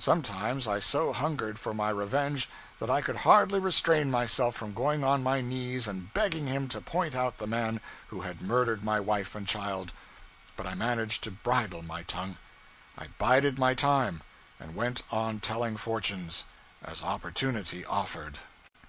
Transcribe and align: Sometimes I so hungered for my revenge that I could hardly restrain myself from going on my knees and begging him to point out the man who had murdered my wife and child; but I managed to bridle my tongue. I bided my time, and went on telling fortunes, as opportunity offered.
Sometimes 0.00 0.66
I 0.66 0.80
so 0.80 1.12
hungered 1.12 1.56
for 1.56 1.72
my 1.72 1.90
revenge 1.90 2.48
that 2.80 2.90
I 2.90 3.00
could 3.00 3.18
hardly 3.18 3.60
restrain 3.60 4.10
myself 4.10 4.56
from 4.56 4.74
going 4.74 5.04
on 5.04 5.22
my 5.22 5.40
knees 5.40 5.86
and 5.86 6.12
begging 6.12 6.48
him 6.48 6.66
to 6.70 6.80
point 6.80 7.14
out 7.14 7.38
the 7.38 7.46
man 7.46 7.80
who 8.08 8.22
had 8.22 8.40
murdered 8.42 8.82
my 8.82 8.98
wife 8.98 9.36
and 9.36 9.46
child; 9.46 9.92
but 10.56 10.66
I 10.66 10.74
managed 10.74 11.22
to 11.22 11.30
bridle 11.30 11.82
my 11.82 12.02
tongue. 12.02 12.36
I 12.98 13.10
bided 13.16 13.60
my 13.60 13.74
time, 13.76 14.22
and 14.58 14.74
went 14.74 15.02
on 15.12 15.38
telling 15.38 15.76
fortunes, 15.76 16.46
as 16.82 17.00
opportunity 17.04 17.84
offered. 17.84 18.40